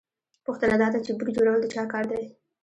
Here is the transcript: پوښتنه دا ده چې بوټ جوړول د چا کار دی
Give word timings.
پوښتنه 0.45 0.75
دا 0.81 0.87
ده 0.93 0.99
چې 1.05 1.11
بوټ 1.17 1.27
جوړول 1.37 1.59
د 1.61 1.65
چا 1.73 1.83
کار 1.93 2.03
دی 2.11 2.23